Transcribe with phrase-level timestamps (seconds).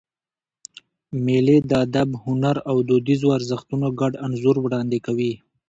[1.25, 5.33] مېلې د ادب، هنر او دودیزو ارزښتونو ګډ انځور وړاندي کوي.